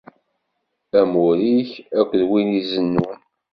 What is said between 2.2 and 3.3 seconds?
wid izennun.